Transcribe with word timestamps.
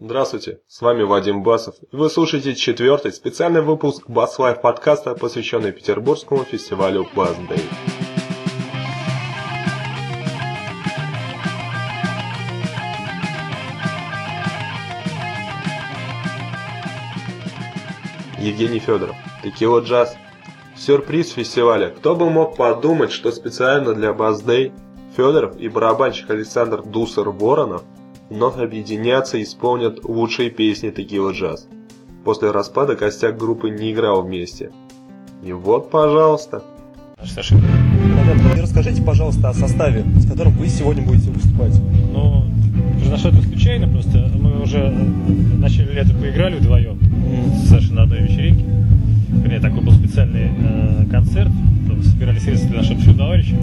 Здравствуйте, 0.00 0.60
с 0.68 0.80
вами 0.80 1.02
Вадим 1.02 1.42
Басов, 1.42 1.74
и 1.90 1.96
вы 1.96 2.08
слушаете 2.08 2.54
четвертый 2.54 3.12
специальный 3.12 3.62
выпуск 3.62 4.08
Bass 4.08 4.38
Life 4.38 4.60
подкаста, 4.60 5.16
посвященный 5.16 5.72
Петербургскому 5.72 6.44
фестивалю 6.44 7.04
Bass 7.16 7.36
Day. 7.48 7.60
Евгений 18.38 18.78
Федоров, 18.78 19.16
Tequilajazzz. 19.42 20.14
Сюрприз 20.76 21.32
фестиваля. 21.32 21.90
Кто 21.90 22.14
бы 22.14 22.30
мог 22.30 22.56
подумать, 22.56 23.10
что 23.10 23.32
специально 23.32 23.94
для 23.94 24.10
Bass 24.10 24.46
Day 24.46 24.72
Федоров 25.16 25.56
и 25.56 25.68
барабанщик 25.68 26.30
Александр 26.30 26.82
Дусар 26.84 27.30
Воронов 27.30 27.82
вновь 28.30 28.58
объединятся 28.58 29.38
и 29.38 29.42
исполнят 29.42 30.04
лучшие 30.04 30.50
песни 30.50 30.90
Текила 30.90 31.32
Джаз. 31.32 31.66
После 32.24 32.50
распада 32.50 32.96
костяк 32.96 33.38
группы 33.38 33.70
не 33.70 33.92
играл 33.92 34.22
вместе. 34.22 34.70
И 35.42 35.52
вот, 35.52 35.90
пожалуйста. 35.90 36.62
Саша, 37.24 37.56
расскажите, 38.60 39.02
пожалуйста, 39.02 39.48
о 39.48 39.54
составе, 39.54 40.04
с 40.18 40.28
которым 40.28 40.52
вы 40.52 40.68
сегодня 40.68 41.02
будете 41.02 41.30
выступать. 41.30 41.74
Ну, 42.12 42.44
произошло 42.98 43.30
это 43.30 43.42
случайно, 43.42 43.88
просто 43.88 44.30
мы 44.38 44.62
уже 44.62 44.90
в 44.90 45.58
начале 45.58 45.92
лета 45.92 46.14
поиграли 46.14 46.58
вдвоем 46.58 46.98
с 47.54 47.68
Сашей 47.68 47.94
на 47.94 48.02
одной 48.02 48.20
вечеринке. 48.20 48.64
Вернее, 49.30 49.60
такой 49.60 49.80
был 49.80 49.92
специальный 49.92 50.50
э, 50.58 51.06
концерт, 51.10 51.50
там 51.86 52.02
собирали 52.02 52.38
средства 52.38 52.70
для 52.70 52.78
нашего 52.78 53.14
товарища. 53.14 53.56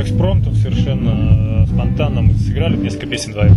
Экспромтом 0.00 0.54
совершенно 0.54 1.64
э, 1.64 1.66
спонтанно 1.66 2.22
мы 2.22 2.34
сыграли 2.34 2.76
несколько 2.76 3.06
песен 3.06 3.32
вдвоем. 3.32 3.56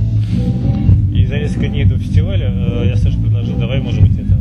И 1.13 1.26
за 1.26 1.38
несколько 1.38 1.67
дней 1.67 1.85
до 1.85 1.98
фестиваля 1.98 2.52
э, 2.52 2.90
я 2.90 2.95
Саше 2.95 3.20
предложил, 3.20 3.57
давай, 3.57 3.80
может 3.80 4.02
быть, 4.02 4.17
это 4.17 4.35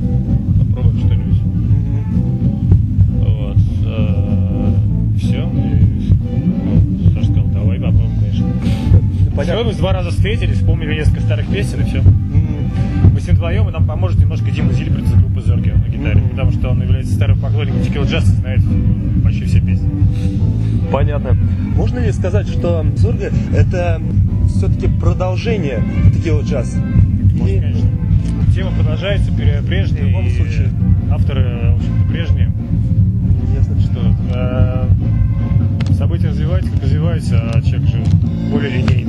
попробуем 0.58 0.98
что-нибудь. 0.98 1.40
Вот. 3.26 3.56
Э, 3.86 4.72
все. 5.18 5.50
И, 5.50 7.14
Саша 7.14 7.26
сказал, 7.26 7.48
давай 7.48 7.78
попробуем, 7.78 8.20
конечно. 8.20 8.46
Все, 9.42 9.64
мы 9.64 9.72
два 9.72 9.92
раза 9.92 10.10
встретились, 10.10 10.56
вспомнили 10.56 10.94
несколько 10.94 11.20
старых 11.20 11.46
песен 11.46 11.80
и 11.80 11.84
все. 11.84 12.02
Мы 13.12 13.20
с 13.20 13.26
ним 13.26 13.36
вдвоем, 13.36 13.68
и 13.68 13.72
нам 13.72 13.86
поможет 13.86 14.18
немножко 14.20 14.50
Дима 14.50 14.72
Зильберт 14.72 15.04
из 15.04 15.14
группы 15.14 15.40
Зорги 15.40 15.70
на 15.70 15.88
гитаре, 15.88 16.22
потому 16.30 16.52
что 16.52 16.70
он 16.70 16.82
является 16.82 17.14
старым 17.14 17.38
поклонником 17.38 17.82
Текила 17.82 18.04
Джаз 18.04 18.24
и 18.24 18.36
знает 18.36 18.60
почти 19.24 19.44
все 19.44 19.60
песни. 19.60 19.88
Понятно. 20.92 21.36
Можно 21.80 22.00
ли 22.00 22.12
сказать, 22.12 22.46
что 22.46 22.84
Зорга 22.96 23.32
это 23.56 24.02
все-таки 24.48 24.86
продолжение 24.86 25.82
Текила 26.14 26.42
Джаз? 26.42 26.76
Может, 26.76 27.48
Или- 27.48 27.60
конечно. 27.62 27.88
Тема 28.54 28.70
продолжается, 28.72 29.32
прежняя. 29.32 30.04
В 30.04 30.06
любом 30.08 30.26
и 30.26 30.30
случае. 30.30 30.68
Авторы, 31.10 31.72
в 31.72 31.76
общем-то, 31.76 32.12
прежние. 32.12 32.52
Ясно. 33.56 33.80
Что 33.80 34.14
э, 34.34 34.88
события 35.94 36.28
развиваются, 36.28 36.70
как 36.70 36.82
развиваются, 36.82 37.50
а 37.50 37.62
человек 37.62 37.88
же 37.88 38.04
более 38.50 38.70
линейный, 38.72 38.99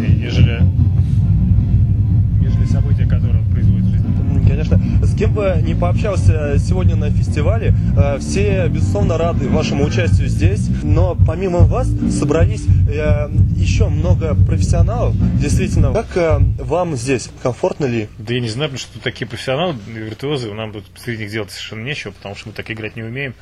бы 5.32 5.62
не 5.62 5.74
пообщался 5.76 6.58
сегодня 6.60 6.96
на 6.96 7.10
фестивале, 7.10 7.74
э, 7.98 8.18
все, 8.20 8.68
безусловно, 8.68 9.18
рады 9.18 9.48
вашему 9.50 9.86
участию 9.86 10.28
здесь. 10.28 10.70
Но 10.84 11.18
помимо 11.26 11.60
вас 11.60 11.88
собрались 12.12 12.64
э, 12.90 13.30
еще 13.62 13.88
много 13.90 14.36
профессионалов. 14.36 15.16
Действительно, 15.40 15.94
как 15.94 16.18
э, 16.18 16.40
вам 16.58 16.96
здесь? 16.96 17.30
Комфортно 17.44 17.86
ли? 17.86 18.10
Да 18.18 18.34
я 18.34 18.40
не 18.40 18.50
знаю, 18.50 18.70
потому 18.70 18.80
что 18.80 18.94
тут 18.94 19.04
такие 19.04 19.28
профессионалы, 19.28 19.76
виртуозы, 19.88 20.52
нам 20.54 20.74
тут 20.74 20.86
среди 20.96 21.24
них 21.24 21.32
делать 21.32 21.52
совершенно 21.52 21.84
нечего, 21.84 22.12
потому 22.12 22.36
что 22.36 22.50
мы 22.50 22.54
так 22.54 22.70
играть 22.72 22.96
не 22.96 23.04
умеем, 23.04 23.34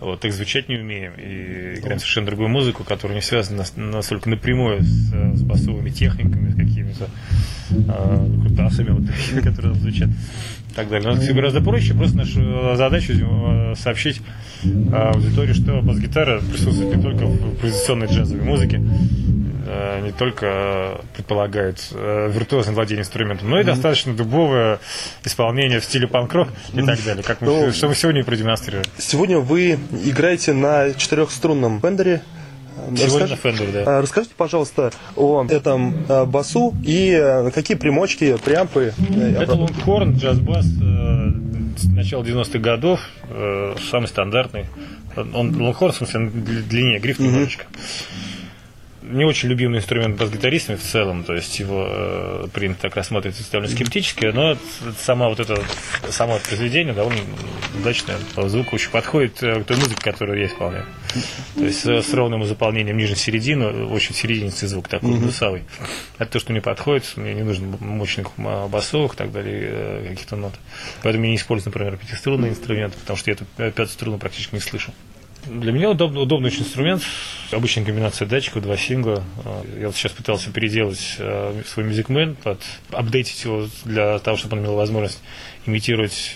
вот, 0.00 0.20
так 0.20 0.32
звучать 0.32 0.68
не 0.68 0.76
умеем, 0.76 1.12
и 1.16 1.78
играем 1.78 1.98
совершенно 1.98 2.26
другую 2.26 2.48
музыку, 2.48 2.84
которая 2.84 3.16
не 3.16 3.22
связана 3.22 3.58
нас- 3.58 3.72
настолько 3.76 4.28
напрямую 4.30 4.82
с, 4.82 5.10
с 5.38 5.42
басовыми 5.42 5.90
техниками, 5.90 6.50
с 6.50 6.56
какими-то 6.56 7.08
э, 7.70 8.30
крутасами, 8.42 8.90
вот 8.90 9.06
такими, 9.06 9.40
которые 9.40 9.74
звучат, 9.74 10.08
и 10.70 10.74
так 10.74 10.88
далее. 10.88 11.12
Но 11.14 11.20
все 11.20 11.32
гораздо 11.32 11.60
проще, 11.60 11.94
просто 11.94 12.16
нашу 12.16 12.40
э, 12.40 12.76
задачу 12.76 13.12
э, 13.12 13.74
сообщить 13.76 14.20
э, 14.64 14.68
аудитории, 14.92 15.52
что 15.52 15.80
бас-гитара 15.82 16.40
присутствует 16.40 16.96
не 16.96 17.02
только 17.02 17.26
в 17.26 17.52
импровизационной 17.54 18.06
джазовой 18.06 18.44
музыке, 18.44 18.80
не 20.02 20.12
только 20.12 20.46
э, 20.46 20.96
предполагает 21.14 21.88
э, 21.92 22.30
виртуозное 22.32 22.74
владение 22.74 23.02
инструментом, 23.02 23.50
но 23.50 23.60
и 23.60 23.64
достаточно 23.64 24.14
дубовое 24.14 24.78
исполнение 25.24 25.80
в 25.80 25.84
стиле 25.84 26.06
панк-рок 26.06 26.48
и 26.72 26.82
так 26.82 27.02
далее, 27.04 27.22
как 27.22 27.40
мы, 27.40 27.46
Ну, 27.48 27.72
что 27.72 27.88
мы 27.88 27.94
сегодня 27.94 28.20
и 28.22 28.24
продемонстрировали. 28.24 28.88
Сегодня 28.98 29.38
вы 29.38 29.78
играете 30.04 30.52
на 30.52 30.92
четырехструнном. 30.94 31.80
Сегодня 32.96 33.26
Расскажи- 33.26 33.34
Fender, 33.42 33.72
да. 33.72 33.98
А, 33.98 34.02
Расскажите, 34.02 34.34
пожалуйста, 34.36 34.92
о 35.16 35.44
этом 35.48 36.04
э, 36.08 36.24
басу 36.24 36.74
и 36.84 37.10
э, 37.10 37.50
какие 37.50 37.76
примочки, 37.76 38.36
преампы. 38.44 38.94
э, 39.10 39.42
Это 39.42 39.54
лонгхорн, 39.54 40.16
джаз-бас 40.16 40.64
э, 40.64 41.30
с 41.76 41.84
начала 41.84 42.22
90-х 42.22 42.58
годов, 42.60 43.00
э, 43.30 43.74
самый 43.90 44.06
стандартный. 44.06 44.66
Он 45.16 45.60
лонгхорн, 45.60 45.92
в 45.92 45.96
смысле, 45.96 46.30
длиннее, 46.30 47.00
гриф 47.00 47.18
немножечко. 47.18 47.66
Не 49.10 49.24
очень 49.24 49.48
любимый 49.48 49.78
инструмент 49.78 50.18
бас-гитаристами 50.18 50.76
в 50.76 50.82
целом, 50.82 51.24
то 51.24 51.34
есть 51.34 51.58
его 51.58 51.86
э, 51.88 52.46
принято 52.52 52.82
так 52.82 52.96
рассматривать 52.96 53.38
довольно 53.50 53.74
скептически, 53.74 54.26
но 54.26 54.56
сама 54.98 55.28
вот 55.28 55.40
это, 55.40 55.62
само 56.10 56.38
произведение 56.38 56.92
довольно 56.92 57.22
удачное, 57.78 58.16
по 58.34 58.48
звуку 58.48 58.76
очень 58.76 58.90
подходит 58.90 59.42
э, 59.42 59.62
к 59.62 59.64
той 59.64 59.76
музыке, 59.78 60.00
которую 60.02 60.40
я 60.40 60.46
исполняю. 60.46 60.84
То 61.54 61.64
есть 61.64 61.86
э, 61.86 62.02
с 62.02 62.12
ровным 62.12 62.44
заполнением 62.44 62.96
нижней 62.96 63.16
середины, 63.16 63.86
очень 63.86 64.14
серединистый 64.14 64.68
звук 64.68 64.88
такой, 64.88 65.10
гнусавый. 65.10 65.64
Это 66.18 66.32
то, 66.32 66.40
что 66.40 66.52
мне 66.52 66.60
подходит, 66.60 67.16
мне 67.16 67.34
не 67.34 67.42
нужно 67.42 67.76
мощных 67.80 68.28
басовых 68.36 69.14
и 69.14 69.16
так 69.16 69.32
далее, 69.32 69.68
э, 69.70 70.06
каких-то 70.10 70.36
нот. 70.36 70.54
Поэтому 71.02 71.24
я 71.24 71.30
не 71.30 71.36
использую, 71.36 71.72
например, 71.72 71.96
пятиструнный 71.96 72.50
инструмент, 72.50 72.94
потому 72.94 73.16
что 73.16 73.30
я 73.30 73.34
эту 73.34 73.46
э, 73.56 73.70
пятую 73.70 73.88
струну 73.88 74.18
практически 74.18 74.54
не 74.54 74.60
слышу. 74.60 74.92
Для 75.48 75.72
меня 75.72 75.90
удобный, 75.90 76.22
удобный 76.22 76.48
очень 76.48 76.60
инструмент. 76.62 77.02
Обычная 77.50 77.84
комбинация 77.84 78.28
датчиков, 78.28 78.62
два 78.62 78.76
сингла. 78.76 79.22
Э, 79.44 79.80
Я 79.80 79.86
вот 79.86 79.96
сейчас 79.96 80.12
пытался 80.12 80.50
переделать 80.50 81.16
э, 81.18 81.62
свой 81.66 81.86
Music 81.86 82.06
Man, 82.08 82.36
под, 82.36 82.60
апдейтить 82.92 83.44
его 83.44 83.66
для 83.84 84.18
того, 84.18 84.36
чтобы 84.36 84.56
он 84.56 84.64
имел 84.64 84.74
возможность 84.74 85.20
имитировать 85.64 86.34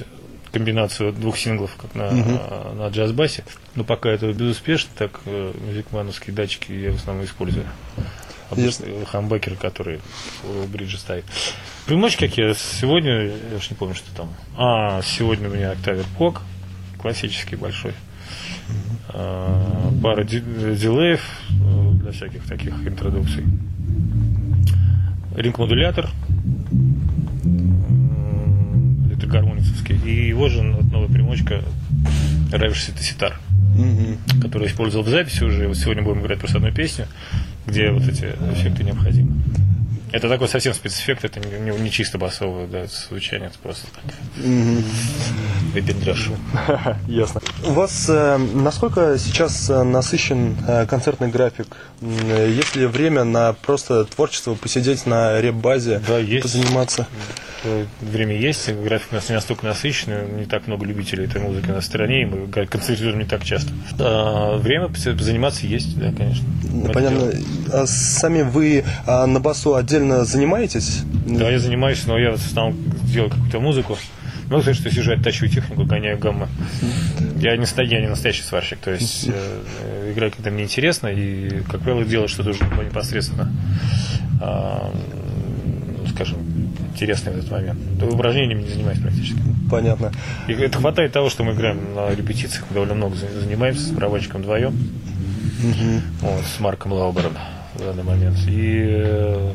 комбинацию 0.50 1.12
двух 1.12 1.36
синглов, 1.36 1.76
как 1.76 1.94
на, 1.94 2.04
э, 2.04 2.72
на 2.74 2.88
джаз-басе. 2.88 3.44
Но 3.74 3.84
пока 3.84 4.10
это 4.10 4.32
безуспешно, 4.32 4.90
так 4.96 5.20
э, 5.26 5.52
мюзикмановские 5.66 6.34
датчики 6.34 6.72
я 6.72 6.92
в 6.92 6.96
основном 6.96 7.26
использую. 7.26 7.66
Обычные 8.50 9.04
хамбекеры, 9.06 9.56
которые 9.56 10.00
у 10.44 10.66
бриджа 10.66 10.98
стоят. 10.98 11.24
Примочки 11.86 12.26
какие? 12.26 12.52
Сегодня, 12.52 13.28
я 13.50 13.56
уж 13.56 13.70
не 13.70 13.76
помню, 13.76 13.94
что 13.94 14.14
там. 14.14 14.34
А, 14.56 15.00
сегодня 15.02 15.48
у 15.48 15.52
меня 15.52 15.72
Octavia 15.72 16.04
Пок, 16.18 16.42
классический 16.98 17.56
большой. 17.56 17.94
А, 19.08 19.92
пара 20.02 20.24
ди- 20.24 20.40
дилеев 20.40 21.20
э, 21.50 21.90
для 22.02 22.12
всяких 22.12 22.42
таких 22.44 22.72
интродукций. 22.86 23.44
Ринг-модулятор 25.36 26.08
электрогармоницевский. 29.08 29.96
И 30.04 30.28
его 30.28 30.48
же 30.48 30.62
новая 30.62 31.08
примочка 31.08 31.62
Ravishing 32.50 32.98
Ситар, 33.00 33.38
Мгм. 33.76 34.18
которую 34.42 34.68
я 34.68 34.72
использовал 34.72 35.04
в 35.04 35.08
записи 35.08 35.42
уже. 35.44 35.68
Вот 35.68 35.76
сегодня 35.76 36.02
будем 36.02 36.20
играть 36.20 36.38
просто 36.38 36.58
одну 36.58 36.72
песню, 36.72 37.06
где 37.66 37.90
вот 37.90 38.02
эти 38.06 38.24
эффекты 38.52 38.84
необходимы. 38.84 39.32
Это 40.12 40.28
такой 40.28 40.46
совсем 40.48 40.74
спецэффект, 40.74 41.24
это 41.24 41.40
не, 41.40 41.70
не- 41.70 41.90
чисто 41.90 42.18
басовое 42.18 42.66
да, 42.66 42.84
звучание, 42.86 43.48
это 43.48 43.58
просто 43.58 43.86
так. 43.94 44.14
Выпендрёж. 45.72 46.30
Ясно. 47.08 47.40
У 47.64 47.70
вас 47.70 48.06
э, 48.08 48.36
насколько 48.36 49.16
сейчас 49.18 49.70
э, 49.70 49.82
насыщен 49.82 50.56
э, 50.68 50.86
концертный 50.86 51.28
график? 51.28 51.76
Есть 52.02 52.76
ли 52.76 52.84
время 52.84 53.24
на 53.24 53.54
просто 53.54 54.04
творчество, 54.04 54.54
посидеть 54.54 55.06
на 55.06 55.40
реп-базе, 55.40 56.02
Да, 56.06 56.18
есть. 56.18 56.42
позаниматься? 56.42 57.06
Время 58.00 58.36
есть, 58.36 58.68
график 58.70 59.12
у 59.12 59.14
нас 59.14 59.28
не 59.28 59.36
настолько 59.36 59.64
насыщенный, 59.64 60.26
не 60.40 60.44
так 60.46 60.66
много 60.66 60.84
любителей 60.84 61.24
этой 61.24 61.40
музыки 61.40 61.68
на 61.68 61.80
стране, 61.80 62.22
и 62.22 62.24
мы 62.26 62.48
концертируем 62.66 63.20
не 63.20 63.24
так 63.24 63.44
часто. 63.44 63.72
А, 63.98 64.58
время 64.58 64.90
заниматься 64.94 65.66
есть, 65.66 65.96
да, 65.96 66.12
конечно. 66.12 66.44
Это 66.84 66.92
Понятно. 66.92 67.32
А 67.72 67.86
сами 67.86 68.42
вы 68.42 68.84
а, 69.06 69.26
на 69.26 69.38
басу 69.38 69.76
отдельно 69.76 70.01
занимаетесь? 70.24 71.02
Да, 71.26 71.50
я 71.50 71.58
занимаюсь, 71.58 72.06
но 72.06 72.18
я 72.18 72.32
в 72.32 72.34
основном 72.34 72.76
делаю 73.04 73.30
какую-то 73.30 73.60
музыку. 73.60 73.98
Ну, 74.48 74.60
то, 74.60 74.74
что 74.74 74.90
сижу, 74.90 75.12
оттачиваю 75.12 75.50
технику, 75.50 75.84
гоняю 75.84 76.18
гаммы. 76.18 76.46
Я 77.40 77.56
не, 77.56 77.66
я 77.84 78.00
не 78.00 78.08
настоящий 78.08 78.42
сварщик, 78.42 78.78
то 78.80 78.90
есть 78.90 79.28
э, 79.28 79.32
э, 79.80 80.12
играю, 80.12 80.30
когда 80.30 80.50
мне 80.50 80.64
интересно, 80.64 81.08
и, 81.08 81.62
как 81.70 81.80
правило, 81.80 82.04
делаю 82.04 82.28
что-то 82.28 82.50
уже 82.50 82.62
непосредственно, 82.64 83.50
м, 84.42 86.06
скажем, 86.08 86.38
интересное 86.92 87.32
в 87.32 87.38
этот 87.38 87.50
момент. 87.50 87.80
То 87.98 88.06
упражнениями 88.06 88.62
не 88.62 88.68
занимаюсь 88.68 88.98
практически. 88.98 89.40
Понятно. 89.70 90.12
И 90.48 90.52
это 90.52 90.78
хватает 90.78 91.12
того, 91.12 91.30
что 91.30 91.44
мы 91.44 91.52
играем 91.52 91.94
на 91.94 92.10
репетициях, 92.14 92.66
мы 92.68 92.74
довольно 92.74 92.94
много 92.94 93.16
занимаемся 93.16 93.86
с 93.86 93.90
барабанщиком 93.90 94.42
вдвоем, 94.42 94.76
вот, 96.20 96.44
с 96.44 96.60
Марком 96.60 96.92
Лаубером 96.92 97.32
в 97.74 97.78
данный 97.78 98.02
момент. 98.02 98.36
И, 98.46 98.84
э, 98.84 99.52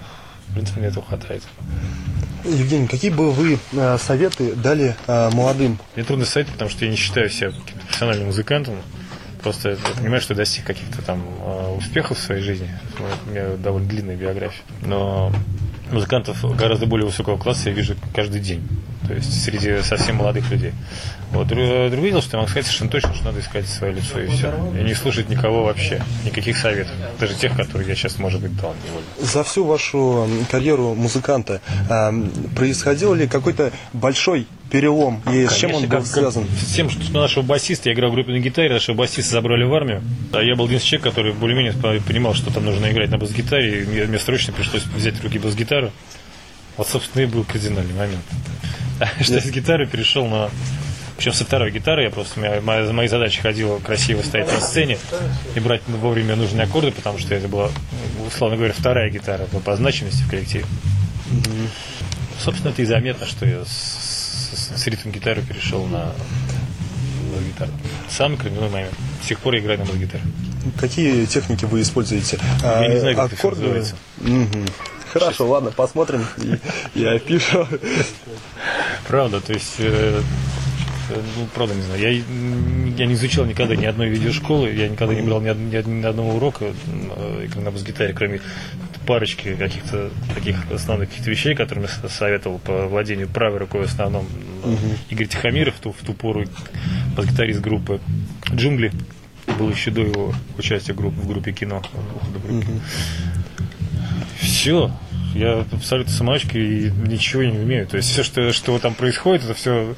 принципе, 0.57 0.79
мне 0.79 0.89
этого 0.89 1.05
хватает. 1.05 1.43
Евгений, 2.43 2.87
какие 2.87 3.11
бы 3.11 3.31
вы 3.31 3.59
э, 3.73 3.97
советы 3.97 4.55
дали 4.55 4.95
э, 5.07 5.29
молодым? 5.33 5.77
Мне 5.95 6.05
трудно 6.05 6.25
сказать, 6.25 6.47
потому 6.47 6.69
что 6.69 6.85
я 6.85 6.91
не 6.91 6.97
считаю 6.97 7.29
себя 7.29 7.49
каким-то 7.49 7.85
профессиональным 7.85 8.27
музыкантом. 8.27 8.75
Просто 9.41 9.71
я 9.71 9.75
понимаю, 9.97 10.21
что 10.21 10.33
я 10.33 10.37
достиг 10.37 10.65
каких-то 10.65 11.01
там 11.01 11.23
э, 11.41 11.75
успехов 11.77 12.17
в 12.17 12.21
своей 12.21 12.41
жизни. 12.41 12.69
У 13.27 13.31
меня 13.31 13.49
довольно 13.57 13.87
длинная 13.87 14.15
биография. 14.15 14.63
Но 14.81 15.31
музыкантов 15.91 16.43
гораздо 16.55 16.85
более 16.85 17.07
высокого 17.07 17.37
класса 17.37 17.69
я 17.69 17.75
вижу 17.75 17.95
каждый 18.15 18.41
день. 18.41 18.67
То 19.07 19.13
есть 19.13 19.43
среди 19.43 19.81
совсем 19.83 20.17
молодых 20.17 20.49
людей. 20.51 20.73
Вот. 21.31 21.47
Другое 21.47 21.89
дело, 22.09 22.21
что 22.21 22.37
могу 22.37 22.47
сказать 22.49 22.65
совершенно 22.65 22.89
точно, 22.89 23.13
что 23.13 23.25
надо 23.25 23.39
искать 23.39 23.67
свое 23.67 23.93
лицо 23.93 24.19
и 24.19 24.27
все. 24.27 24.53
И 24.79 24.83
не 24.83 24.93
слушать 24.93 25.29
никого 25.29 25.63
вообще, 25.63 26.01
никаких 26.25 26.57
советов. 26.57 26.93
Даже 27.19 27.35
тех, 27.35 27.55
которые 27.55 27.87
я 27.87 27.95
сейчас, 27.95 28.17
может 28.17 28.41
быть, 28.41 28.55
дал 28.57 28.73
невольно. 28.85 29.07
За 29.19 29.43
всю 29.43 29.65
вашу 29.65 30.27
карьеру 30.51 30.93
музыканта 30.93 31.61
э, 31.89 32.11
происходил 32.55 33.13
ли 33.13 33.27
какой-то 33.27 33.71
большой 33.93 34.47
перелом? 34.71 35.21
И 35.31 35.45
с 35.47 35.53
чем 35.55 35.71
он 35.71 35.75
Конечно, 35.83 35.97
был 35.97 36.03
как- 36.03 36.07
связан? 36.13 36.45
С 36.59 36.73
тем, 36.73 36.89
что 36.89 37.11
нашего 37.13 37.43
басиста, 37.43 37.89
я 37.89 37.95
играл 37.95 38.11
в 38.11 38.13
группе 38.13 38.31
на 38.31 38.39
гитаре, 38.39 38.69
нашего 38.73 38.95
басиста 38.95 39.31
забрали 39.33 39.63
в 39.63 39.73
армию. 39.73 40.01
А 40.33 40.41
я 40.41 40.55
был 40.55 40.65
один 40.65 40.77
из 40.77 40.83
человек, 40.83 41.03
который 41.07 41.33
более-менее 41.33 41.73
по- 41.73 41.99
понимал, 42.05 42.33
что 42.35 42.51
там 42.53 42.65
нужно 42.65 42.89
играть 42.91 43.09
на 43.09 43.17
бас-гитаре, 43.17 43.83
и 43.83 43.85
мне, 43.85 44.03
мне 44.05 44.19
срочно 44.19 44.53
пришлось 44.53 44.83
взять 44.83 45.15
в 45.15 45.23
руки 45.23 45.39
бас-гитару. 45.39 45.91
Вот, 46.77 46.87
собственно, 46.87 47.23
и 47.23 47.25
был 47.25 47.43
кардинальный 47.43 47.93
момент. 47.93 48.21
Что 49.21 49.35
я 49.35 49.41
с 49.41 49.49
гитары 49.49 49.85
перешел 49.87 50.27
на... 50.27 50.49
Причем 51.17 51.33
со 51.33 51.45
второй 51.45 51.71
гитары 51.71 52.03
я 52.03 52.09
просто... 52.11 52.39
Моя, 52.39 52.61
моя, 52.61 52.91
моя 52.93 53.09
задача 53.09 53.41
ходила 53.41 53.79
красиво 53.79 54.21
стоять 54.21 54.51
на 54.51 54.59
сцене 54.61 54.97
и 55.55 55.59
брать 55.59 55.81
вовремя 55.87 56.35
нужные 56.35 56.65
аккорды, 56.65 56.91
потому 56.91 57.17
что 57.17 57.33
это 57.33 57.47
была, 57.47 57.69
условно 58.27 58.55
говоря, 58.57 58.73
вторая 58.73 59.09
гитара 59.09 59.45
по, 59.45 59.59
по 59.59 59.75
значимости 59.75 60.21
в 60.23 60.29
коллективе. 60.29 60.65
Собственно, 62.39 62.69
это 62.71 62.81
и 62.83 62.85
заметно, 62.85 63.25
что 63.25 63.45
я 63.47 63.65
с, 63.65 63.67
с- 64.53 64.79
с 64.81 64.87
ритм-гитары 64.87 65.41
перешел 65.41 65.85
на, 65.87 66.05
на 66.05 67.41
гитару. 67.47 67.71
Самый 68.09 68.37
коренной 68.37 68.69
момент. 68.69 68.93
С 69.23 69.27
тех 69.27 69.39
пор 69.39 69.55
я 69.55 69.59
играю 69.61 69.79
на 69.79 69.85
бас-гитаре. 69.85 70.23
Какие 70.79 71.25
техники 71.25 71.65
вы 71.65 71.81
используете? 71.81 72.37
А, 72.63 72.83
Я 72.83 72.89
не 72.89 72.99
знаю, 72.99 73.15
как 73.15 73.27
это 73.33 73.35
Аккорды? 73.37 73.61
называется. 73.61 73.95
Мгм. 74.17 74.65
Хорошо, 75.11 75.47
ладно, 75.49 75.71
посмотрим 75.71 76.25
и 76.93 77.03
опишу. 77.05 77.65
Правда, 79.07 79.39
то 79.41 79.53
есть, 79.53 79.75
э, 79.79 80.21
э, 81.09 81.21
ну, 81.37 81.47
правда, 81.55 81.73
не 81.75 81.81
знаю. 81.81 82.01
Я, 82.01 82.09
я 82.09 83.05
не 83.05 83.13
изучал 83.13 83.45
никогда 83.45 83.75
ни 83.75 83.85
одной 83.85 84.09
видеошколы, 84.09 84.69
я 84.73 84.89
никогда 84.89 85.13
не 85.15 85.21
брал 85.21 85.39
ни, 85.41 85.49
од- 85.49 85.57
ни 85.57 85.75
ни 86.01 86.05
одного 86.05 86.35
урока 86.35 86.65
э, 86.65 87.47
на 87.55 87.71
бас-гитаре, 87.71 88.13
кроме 88.13 88.41
парочки 89.05 89.55
каких-то 89.55 90.09
таких 90.35 90.57
основных 90.69 91.07
каких-то 91.09 91.31
вещей, 91.31 91.55
которыми 91.55 91.87
советовал 92.09 92.59
по 92.59 92.87
владению 92.87 93.29
правой 93.29 93.59
рукой 93.59 93.81
в 93.81 93.85
основном 93.85 94.27
э, 94.65 94.75
Игорь 95.09 95.27
Тихомиров, 95.27 95.75
в 95.75 95.79
ту, 95.79 95.91
в 95.93 96.05
ту 96.05 96.13
пору 96.13 96.43
бас-гитарист 97.15 97.61
группы 97.61 98.01
«Джунгли». 98.53 98.91
Был 99.57 99.69
еще 99.69 99.91
до 99.91 100.01
его 100.01 100.33
участия 100.57 100.91
в, 100.91 100.97
групп- 100.97 101.15
в 101.15 101.25
группе 101.25 101.53
кино. 101.53 101.81
группе. 102.45 102.67
Все. 104.41 104.91
Я 105.37 105.65
абсолютно 105.71 106.11
самоучка 106.11 106.57
и 106.57 106.89
ничего 106.89 107.43
не 107.43 107.59
умею. 107.59 107.87
То 107.87 107.97
есть 107.97 108.09
все, 108.09 108.23
что, 108.23 108.51
что 108.51 108.79
там 108.79 108.95
происходит, 108.95 109.43
это 109.43 109.53
все 109.53 109.95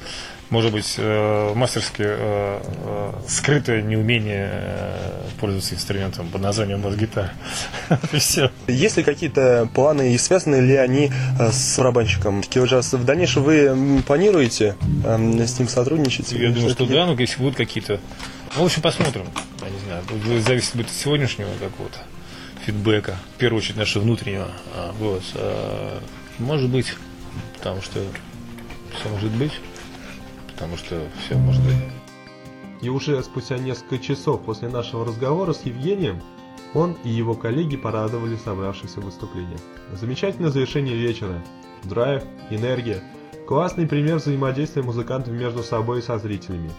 может 0.50 0.72
быть 0.72 0.96
э, 0.98 1.54
мастерски 1.54 2.02
э, 2.02 2.60
э, 2.60 3.12
скрытое 3.28 3.82
неумение 3.82 4.50
э, 4.52 5.22
пользоваться 5.40 5.74
инструментом 5.74 6.28
под 6.28 6.42
названием 6.42 6.82
бас-гитара. 6.82 7.32
Все. 8.12 8.50
Есть 8.66 8.96
ли 8.96 9.02
какие-то 9.02 9.68
планы 9.72 10.12
и 10.14 10.18
связаны 10.18 10.56
ли 10.56 10.74
они 10.74 11.10
э, 11.38 11.50
с 11.52 11.78
барабанщиком? 11.78 12.42
В 12.42 13.04
дальнейшем 13.04 13.44
вы 13.44 14.02
планируете 14.06 14.76
эм, 15.06 15.40
с 15.40 15.58
ним 15.58 15.68
сотрудничать? 15.68 16.32
Я 16.32 16.50
думаю, 16.50 16.70
что 16.70 16.84
да, 16.84 17.06
но 17.06 17.14
если 17.14 17.38
будут 17.38 17.56
какие-то... 17.56 18.00
Ну, 18.56 18.62
в 18.62 18.66
общем, 18.66 18.82
посмотрим. 18.82 19.26
Я 19.62 19.70
не 19.70 19.78
знаю, 19.78 20.42
зависит 20.42 20.74
будет 20.74 20.88
от 20.88 20.92
сегодняшнего 20.92 21.48
какого-то 21.60 21.98
фидбэка. 22.64 23.16
В 23.34 23.38
первую 23.38 23.58
очередь 23.58 23.76
нашего 23.76 24.02
внутреннего. 24.02 24.48
А, 24.74 24.92
Вот. 24.98 25.22
А, 25.34 26.00
Может 26.38 26.70
быть, 26.70 26.94
потому 27.58 27.82
что 27.82 28.00
все 28.94 29.08
может 29.08 29.30
быть. 29.32 29.52
Потому 30.52 30.76
что 30.76 31.02
все 31.24 31.36
может 31.36 31.62
быть. 31.62 31.76
И 32.82 32.88
уже 32.88 33.22
спустя 33.22 33.58
несколько 33.58 33.98
часов 33.98 34.42
после 34.42 34.68
нашего 34.68 35.04
разговора 35.04 35.52
с 35.52 35.62
Евгением, 35.64 36.22
он 36.72 36.96
и 37.04 37.10
его 37.10 37.34
коллеги 37.34 37.76
порадовали 37.76 38.36
собравшихся 38.36 39.00
в 39.00 39.04
выступление. 39.04 39.58
Замечательное 39.92 40.50
завершение 40.50 40.96
вечера. 40.96 41.42
Драйв, 41.84 42.22
энергия. 42.50 43.02
Классный 43.46 43.86
пример 43.86 44.16
взаимодействия 44.16 44.82
музыкантов 44.82 45.34
между 45.34 45.62
собой 45.62 45.98
и 45.98 46.02
со 46.02 46.18
зрителями. 46.18 46.70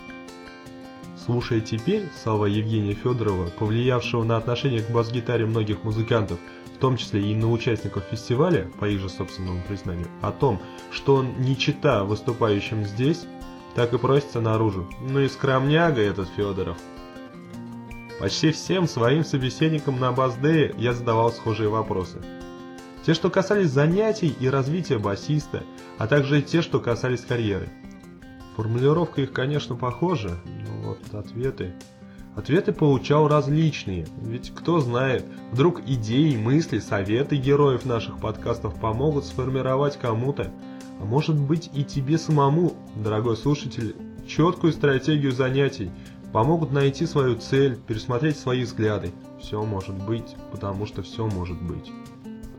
Слушая 1.25 1.62
теперь 1.62 2.09
слова 2.23 2.47
Евгения 2.47 2.94
Федорова, 2.95 3.47
повлиявшего 3.51 4.23
на 4.23 4.38
отношение 4.38 4.81
к 4.81 4.89
бас-гитаре 4.89 5.45
многих 5.45 5.83
музыкантов, 5.83 6.39
в 6.73 6.79
том 6.79 6.97
числе 6.97 7.21
и 7.21 7.35
на 7.35 7.51
участников 7.51 8.06
фестиваля, 8.09 8.71
по 8.79 8.85
их 8.85 9.00
же 9.00 9.07
собственному 9.07 9.62
признанию, 9.68 10.07
о 10.21 10.31
том, 10.31 10.59
что 10.91 11.15
он 11.15 11.39
не 11.39 11.56
чита 11.56 12.03
выступающим 12.06 12.85
здесь, 12.85 13.27
так 13.75 13.94
и 13.94 14.00
просится 14.00 14.41
наружу. 14.41 14.89
Ну 15.00 15.19
и 15.19 15.27
скромняга 15.27 16.01
этот 16.01 16.27
Федоров. 16.35 16.77
Почти 18.19 18.51
всем 18.51 18.88
своим 18.88 19.23
собеседникам 19.23 20.00
на 20.00 20.12
Баздее 20.12 20.73
я 20.79 20.94
задавал 20.94 21.31
схожие 21.31 21.69
вопросы. 21.69 22.19
Те, 23.06 23.13
что 23.13 23.29
касались 23.29 23.69
занятий 23.69 24.35
и 24.39 24.50
развития 24.50 24.97
басиста, 24.97 25.63
а 26.00 26.07
также 26.07 26.41
те, 26.41 26.63
что 26.63 26.79
касались 26.79 27.21
карьеры. 27.21 27.69
Формулировка 28.56 29.21
их, 29.21 29.31
конечно, 29.31 29.75
похожа, 29.75 30.38
но 30.45 30.89
вот 30.89 31.13
ответы... 31.13 31.74
Ответы 32.33 32.71
получал 32.71 33.27
различные, 33.27 34.07
ведь 34.21 34.53
кто 34.56 34.80
знает, 34.80 35.25
вдруг 35.51 35.81
идеи, 35.81 36.38
мысли, 36.38 36.80
советы 36.80 37.36
героев 37.36 37.83
наших 37.86 38.19
подкастов 38.19 38.80
помогут 38.80 39.25
сформировать 39.25 40.00
кому-то, 40.00 40.50
а 41.01 41.03
может 41.03 41.38
быть 41.38 41.69
и 41.74 41.83
тебе 41.83 42.18
самому, 42.18 42.71
дорогой 42.95 43.35
слушатель, 43.35 43.97
четкую 44.25 44.71
стратегию 44.71 45.33
занятий, 45.33 45.92
помогут 46.31 46.71
найти 46.71 47.06
свою 47.06 47.35
цель, 47.35 47.75
пересмотреть 47.75 48.37
свои 48.37 48.64
взгляды. 48.64 49.11
Все 49.42 49.61
может 49.64 50.02
быть, 50.02 50.35
потому 50.52 50.85
что 50.85 51.02
все 51.02 51.28
может 51.28 51.61
быть. 51.61 51.92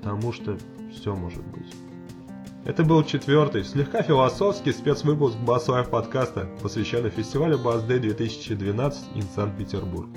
Потому 0.00 0.33
что 0.33 0.59
все 0.93 1.14
может 1.14 1.43
быть. 1.47 1.73
Это 2.64 2.85
был 2.85 3.02
четвертый, 3.02 3.64
слегка 3.64 4.02
философский 4.02 4.73
спецвыпуск 4.73 5.37
Live 5.37 5.90
подкаста, 5.90 6.49
посвященный 6.62 7.11
фестивалю 7.11 7.59
Day 7.59 7.99
2012 7.99 9.16
in 9.16 9.25
Санкт-Петербург. 9.35 10.09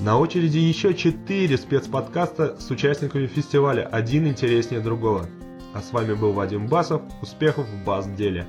На 0.00 0.18
очереди 0.18 0.58
еще 0.58 0.92
четыре 0.92 1.56
спецподкаста 1.56 2.60
с 2.60 2.70
участниками 2.70 3.26
фестиваля, 3.26 3.86
один 3.86 4.26
интереснее 4.26 4.82
другого. 4.82 5.30
А 5.72 5.80
с 5.80 5.90
вами 5.90 6.12
был 6.12 6.32
Вадим 6.32 6.66
Басов, 6.66 7.00
успехов 7.22 7.66
в 7.66 7.84
Бас-деле! 7.86 8.46